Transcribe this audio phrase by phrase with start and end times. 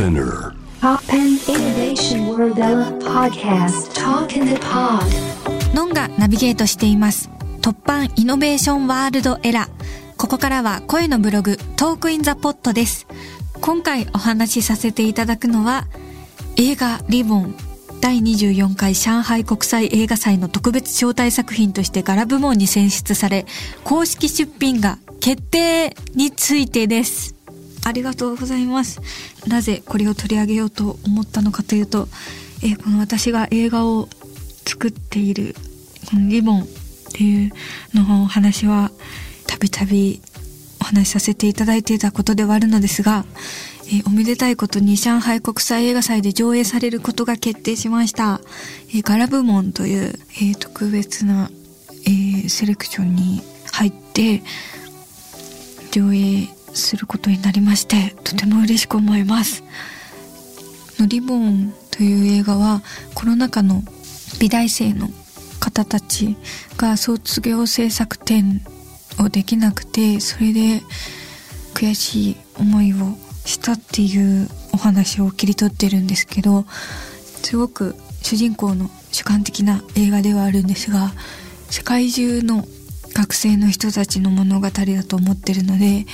[0.00, 2.54] Spinear Toppan Innovation World
[3.04, 5.04] Podcast Talk in the Pod
[5.74, 7.28] のんがナビゲートしています。
[7.60, 10.16] Toppan Innovation World Era。
[10.16, 13.06] ここからは声のブログトークインザポットです。
[13.60, 15.84] 今回お話しさせていただくのは
[16.56, 17.54] 映画リボン
[18.00, 23.44] 第24回上海国際映画祭の特別招待作品としてガラ部門に選出され
[23.84, 27.39] 公式出品が決定についてです。
[27.90, 29.00] ありがとうございます。
[29.46, 32.08] なぜこれを取り上げようと思ったのかというと、
[32.62, 34.08] えーこの私が映画を
[34.64, 35.56] 作っている
[36.08, 36.66] このリボンっ
[37.12, 37.52] ていう
[37.94, 38.90] のお話は
[39.46, 40.22] たびたび
[40.80, 43.24] お話しさせていただいていたことではあるのですが、
[43.88, 48.40] えーおめでたいことに上海国際映画祭で上映されることが決定しました。
[48.90, 51.50] えーガラ部門という、えー特別な、
[52.06, 54.42] えーセレクションに入って
[55.90, 59.62] 上映することになりましてとても嬉しく思います。
[60.98, 62.82] のリボンという映画は
[63.14, 63.82] コロナ禍の
[64.38, 65.08] 美大生の
[65.58, 66.36] 方たち
[66.76, 68.62] が卒業制作展
[69.18, 70.82] をできなくてそれで
[71.74, 72.96] 悔しい思いを
[73.44, 76.64] したっていうお話を切り取ってるんですけど
[77.42, 81.12] すごく主人公の主観的な映画ではあるんですが
[81.70, 82.64] 世界中の
[83.30, 86.04] 学生の人たちの物語だと思ってるので、え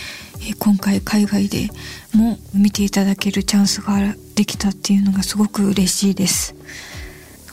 [0.59, 1.71] 今回海外で
[2.13, 6.55] も見ていただけるチャンスができたっていうのがすごく嬉しいです。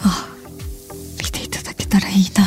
[0.01, 0.27] あ
[1.17, 2.43] 見ていただけたらいいな、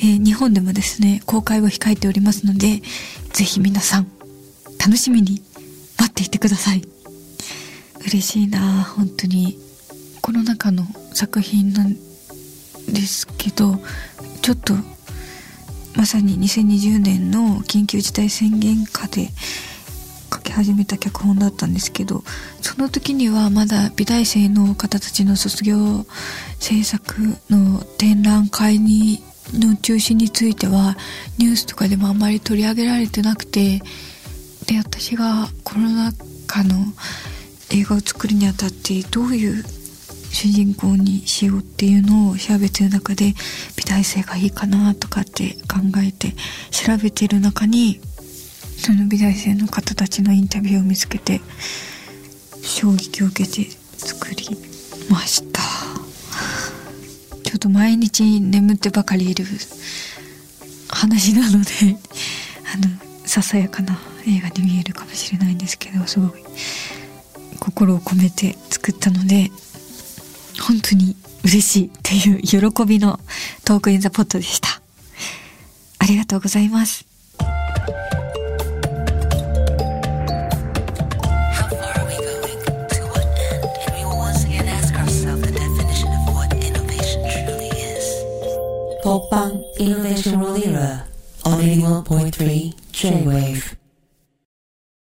[0.00, 2.82] えー日本でもですね公開を控えておりますので
[3.32, 4.06] ぜひ皆さん
[4.78, 5.40] 楽しみに
[5.98, 6.82] 待っていてください。
[8.00, 9.58] 嬉しいな本当に。
[10.20, 10.84] コロナ禍の
[11.14, 13.80] 作品なんですけど
[14.42, 14.74] ちょっと
[15.96, 19.28] まさに2020年の緊急事態宣言下で
[20.32, 22.22] 書き始めた脚本だったんですけど
[22.60, 26.06] その時にはまだ美大生の方たちの卒業
[26.58, 27.16] 制作
[27.50, 30.96] の展覧会にの中止については
[31.38, 33.82] ニュースとかでもあんまり取り上げられてなくて
[34.66, 36.12] で私がコロナ
[36.46, 36.74] 禍の
[37.72, 39.64] 映画を作るにあたってどういう
[40.32, 43.34] 主人公にしようっていうのを調べてる中で
[43.90, 46.32] 美大生がいいかなとかって考えて
[46.70, 48.00] 調べている中に
[48.78, 51.40] その美大生の方たちのインタビューを見つけて
[52.62, 53.68] 衝撃を受けて
[53.98, 54.46] 作り
[55.10, 55.60] ました。
[57.42, 59.44] ちょっと毎日眠ってばかりいる
[60.88, 61.70] 話なので
[62.72, 66.44] あのささやかな映画に見えるかもしれないんですけどすごい
[67.58, 69.50] 心を込めて作ったので
[70.60, 73.18] 本当に嬉しいっていう喜びの
[73.64, 74.68] トークインザポットでした。
[75.98, 77.06] ありがとうございます。
[89.02, 91.10] ポッパンイノベーションロリーラー
[91.44, 93.79] on 81.3 J-Wave